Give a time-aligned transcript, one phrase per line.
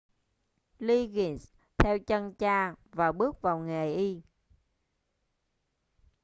[0.79, 1.47] liggins
[1.77, 4.21] theo chân cha và bước vào nghề y